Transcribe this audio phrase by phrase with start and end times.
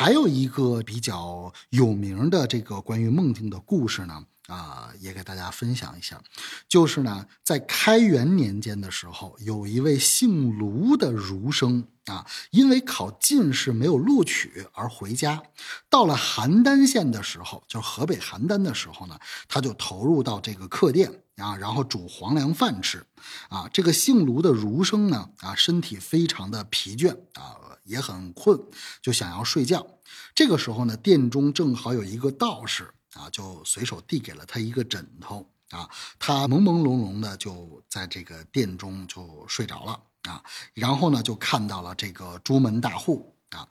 [0.00, 6.20] 还有一个比较有名的这个关于梦境的故事呢，啊，也给大家分享一下，
[6.66, 15.42] 就是呢，在开元年间的时候，有一位姓卢的儒生啊，因为考进士没有录取而回家，
[15.90, 23.04] 到了邯郸县的时候，就是河北邯郸的时候呢，他就投入到这个客店啊，然后煮黄粱饭吃，
[23.50, 28.58] 啊，这个姓卢的儒生呢，啊，身体非常的疲倦啊，也很困，
[29.02, 29.86] 就想要睡觉。
[30.34, 32.94] 这个时候呢，店中正好有一个道士。
[33.18, 43.68] 啊，就随手递给了他一个枕头啊，他朦朦胧胧的就在这个殿中就睡着了啊，然后呢就看到了这个朱门大户啊，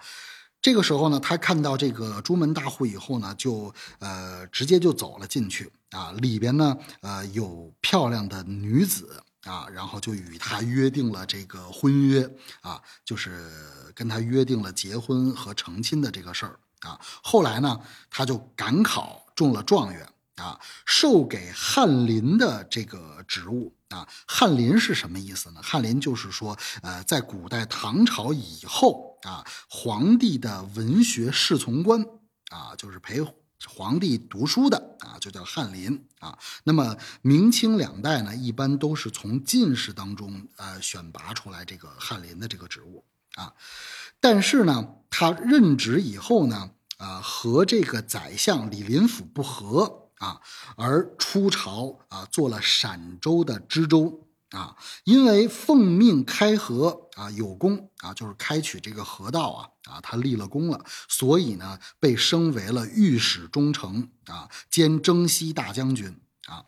[0.61, 12.29] 这个时候呢，他看到这个朱门大户以后呢，就呃直接就走了进去啊，里边呢呃有漂亮的女子啊，然后就与他约定了这个婚约
[12.61, 13.49] 啊，就是
[13.95, 17.79] 跟他约定了结婚和成亲的这个事儿啊，后来呢，
[18.11, 19.23] 他就赶考。
[19.37, 24.07] 中了状元啊，授给翰林的这个职务啊。
[24.27, 25.61] 翰林是什么意思呢？
[25.61, 32.03] 翰林就是说，呃，在古代唐朝以后啊，皇帝的文学侍从官
[32.49, 33.23] 啊，就是陪
[33.67, 36.35] 皇帝读书的啊，就叫翰林啊。
[36.63, 43.03] 那么明清两代呢，一般都是从进士当中呃选拔出来这个翰林的这个职务
[43.35, 43.53] 啊。
[44.19, 46.71] 但是呢，他任职以后呢。
[46.97, 50.41] 啊，和这个宰相李林甫不和啊，
[50.75, 54.75] 而出朝啊，做了陕州的知州啊。
[55.03, 66.65] 因为奉命开河啊，有功啊，就是开取这个河道啊啊，他立了功了，所以呢，被升为了御史中丞啊，兼征西大将军啊。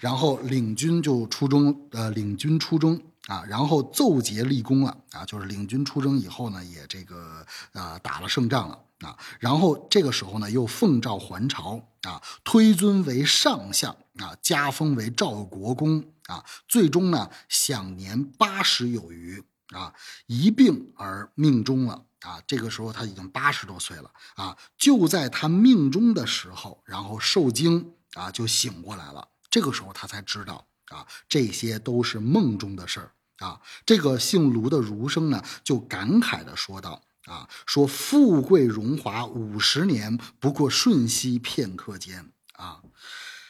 [0.00, 8.78] 然后领军就出征，呃，领军出征啊，然后奏捷立功了啊，就是领军出征以后呢，也这个呃打了胜仗了。
[9.00, 19.42] 啊，然后这个时候呢，又奉诏还朝啊，推尊为上相啊，加封为赵国公啊，最终呢，享年八十有余
[19.74, 19.94] 啊，
[20.26, 22.42] 一病而命终了啊。
[22.46, 29.26] 这个时候他已经八十多岁了啊，就在他命终的时候，然后受惊啊，就醒过来了。
[29.48, 33.60] 这个时候他才知道啊，这些都是梦中的事儿啊。
[33.86, 37.00] 这个姓卢的儒生呢，就感慨的说道。
[37.30, 42.82] 啊，说富贵荣华五十年，不过瞬息片刻间啊。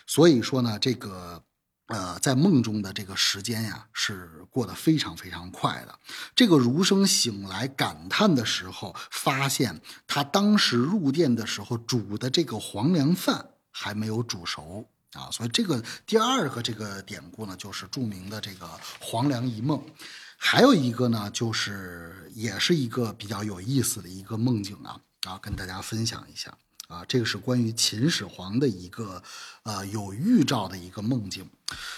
[0.06, 1.42] 所以说呢，这个
[1.86, 5.98] 呃，在梦中的这个时间呀，是过得非常非常快的。
[6.34, 15.30] 这个儒生醒来感叹的时候，发现他当时入店的时候煮的这个黄粱饭还没有煮熟啊。
[15.32, 18.68] 所以这个第二个这个典故呢，就是著名的这个
[19.00, 19.82] 黄粱一梦。
[20.42, 26.56] 还有一个呢，就是也是一个比较有意思的一个梦境啊啊，跟大家分享一下
[26.88, 29.22] 啊，这个是关于秦始皇的一个
[29.64, 31.48] 呃有预兆的一个梦境，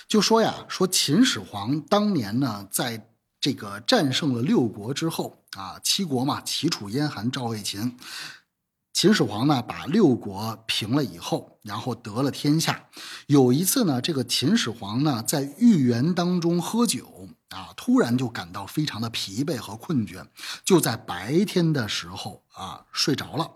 [0.09, 3.09] 就说呀，说秦始皇当年呢，在
[3.41, 7.97] 这个战胜了六国之后啊，七国嘛，齐楚燕韩赵魏秦。
[8.93, 12.89] 秦始皇呢，把六国平了以后，然后得了天下。
[13.27, 20.27] 有一次呢，这个秦始皇呢，在御园当中喝酒啊，突然就感到非常的疲惫和困倦，
[20.65, 23.51] 就在白天的时候啊睡着了。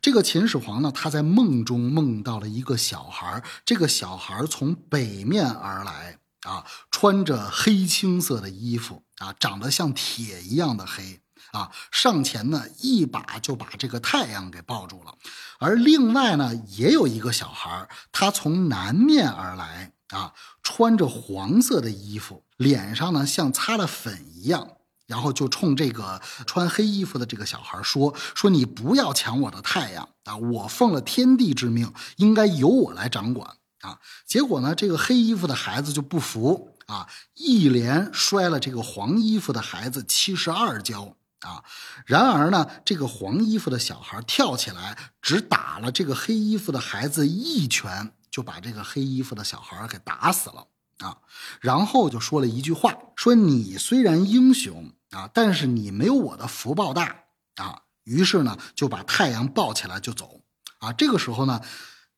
[0.00, 11.20] 这个秦始皇呢，他在梦中梦到了一个小孩，这个小孩从北面而来啊，穿着黑青色的衣服啊，长得像铁一样的黑。
[11.52, 15.14] 啊，上前呢，一把就把这个太阳给抱住了。
[15.60, 20.32] 而另外呢，也有一个小孩他从南面而来啊，
[20.62, 24.76] 穿着黄色的衣服，脸上呢像擦了粉一样，
[25.08, 30.36] 然后就冲这个穿黑衣服的这个小孩说：“说你不要抢我的太阳啊！
[30.36, 41.16] 我奉了天地之命，应该由我来掌管啊！”结果呢，这个黑衣服的孩子就不服啊，一连摔了这个黄衣服的孩子七十二跤。
[41.40, 41.62] 啊，
[42.06, 50.66] 然而呢，这个黄衣服的小孩跳起来，只打了这个黑衣服的孩子一拳，就把这个黑衣服的小孩给打死了
[50.98, 51.18] 啊。
[51.60, 57.16] 然后就说了一句话，说你虽然英雄啊，但是你没有我的福报大
[57.54, 57.82] 啊。
[58.02, 60.40] 于是呢，就把太阳抱起来就走
[60.80, 60.92] 啊。
[60.92, 61.60] 这个时候呢，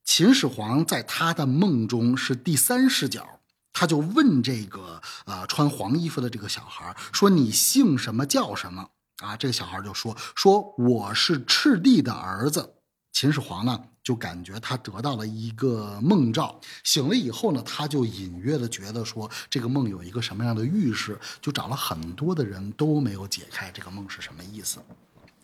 [0.04, 3.40] 秦始皇在他的梦中是第三视角，
[3.74, 8.24] 他就问这个呃穿黄衣服的这个小孩说：“你姓什么？
[8.24, 8.88] 叫什么？”
[9.22, 12.72] 啊，这个小孩就说：“说我是赤帝的儿子。”
[13.12, 16.61] 秦始皇呢，就感觉他得到了一个梦兆。
[16.85, 24.79] 醒了以后呢，他就隐约的觉得说，这个梦有一个什么样的预示，就找了很多的人都没有解开这个梦是什么意思。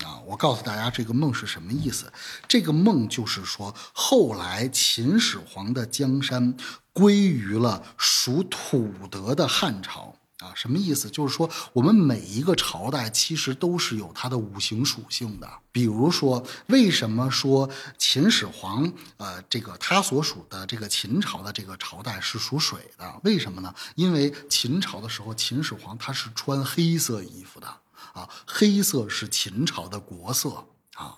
[0.04, 2.12] 啊，我告诉大家这个梦是什么意思。
[2.46, 6.56] 这个梦就是说，后来秦始皇的江山
[6.92, 10.14] 归于了属土德的汉朝。
[10.42, 11.08] 啊，什么意思？
[11.08, 15.48] 就是说，我们每一个朝代其实都是有它的五行属性的。
[15.70, 23.20] 比如说，为什么说秦始皇，呃，这个他所属的这个秦朝的这个朝代是属水的？
[23.22, 23.72] 为什么呢？
[23.94, 27.68] 因为秦朝的时候，秦始皇他是穿黑色衣服的
[28.12, 31.14] 啊，黑色是秦朝的国色啊。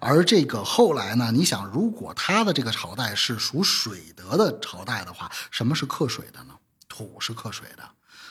[0.00, 6.54] 而这个后来呢，你想，如果他的这个朝代是属水德的朝代的话，什么是克水的呢？
[6.88, 7.82] 土是克水的。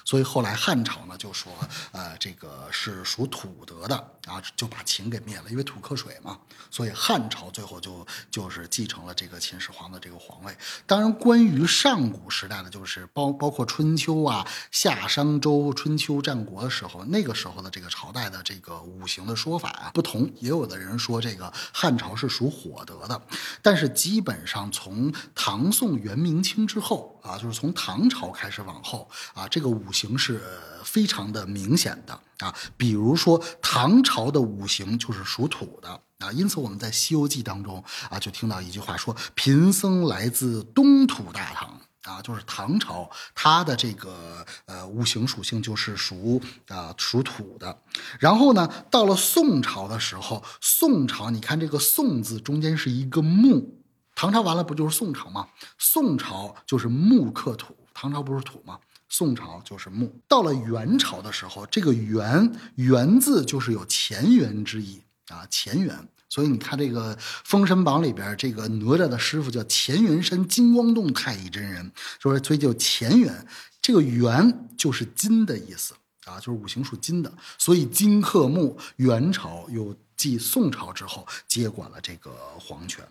[0.06, 1.52] 所以后来汉朝呢就说，
[1.92, 3.98] 呃，这个是属土德的
[4.28, 6.40] 啊，就把秦给灭了，因为土克水嘛。
[6.70, 10.56] 所以汉朝最后就就是继承了这个秦始皇的这个皇位。
[10.86, 20.32] 当然，关于上古时代的，就是包包括春秋啊、夏商周、春秋战国的时候，那个时候的这个朝代的这个五行的说法啊不同。
[20.40, 23.20] 也有的人说这个汉朝是属火德的，
[23.64, 29.95] 但是基本上从唐宋元明清之后啊，就是从唐朝开始往后啊，这个五。
[29.96, 30.42] 形是
[30.84, 35.90] 非常的明显的啊，比如说唐朝的五行就是属土的
[36.20, 47.82] 啊，因此我们在《西游记》当中啊，就听到一句话说：“贫僧来自东土大唐啊，就是唐朝它的这个呃五行属性就是属啊属土的。
[48.20, 53.82] 然后呢，到了宋朝的时候，宋朝你看这个“宋”字中间是一个木，
[54.14, 55.48] 唐朝完了不就是宋朝吗？
[55.80, 58.80] 宋朝就是木克土，唐朝不是土吗？
[59.18, 65.96] 宋朝就是木，到了元朝的时候，这个“元”元字就是有乾元之意啊，乾元。
[66.28, 67.16] 所以你看这个
[67.46, 71.90] 《封神榜》里边，这个哪吒的师傅叫乾元山金光洞太乙真人，
[72.20, 73.48] 说所以就乾元，
[73.82, 75.94] 这个“元”就是金的意思
[76.26, 78.78] 啊，就是五行属金的，所以金克木。
[78.98, 79.96] 元朝有。
[80.16, 83.06] 继宋朝之后，接管了这个皇权。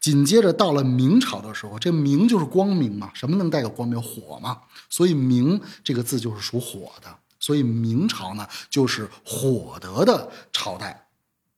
[0.00, 4.00] 紧接着到了明朝的时候，这明就是光明嘛，什么能带个光明？
[4.00, 7.18] 火嘛，所以明这个字就是属火的。
[7.38, 11.06] 所以明朝呢，就是火德的朝代。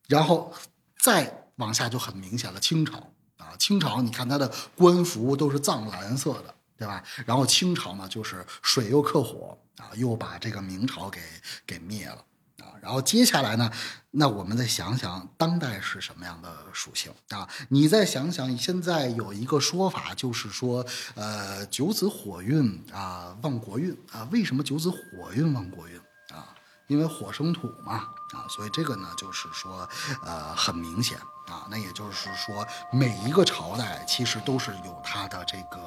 [0.09, 0.53] 然后
[0.99, 7.03] 再往下就很明显了，清朝啊，清朝你看它的官服都是藏蓝色的，对吧？
[7.25, 11.21] 然后清朝呢，就是水又克火啊，又把这个明朝给
[11.67, 12.25] 给灭了。
[12.63, 13.71] 啊然后接下来呢，
[14.13, 17.49] 那我们再想想当代是什么样的属性啊？
[17.69, 20.85] 你再想想，现在有一个说法，就是说，
[21.15, 24.27] 呃，九子火运啊，旺国运啊。
[24.33, 25.99] 为什么九子火运旺国运
[26.31, 26.55] 啊？
[26.87, 27.97] 因为火生土嘛
[28.33, 29.89] 啊，所以这个呢，就是说，
[30.25, 31.67] 呃，很明显啊。
[31.71, 35.85] 那也就是说，每一个朝代其实都是有它的这个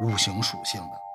[0.00, 1.05] 五行属性的。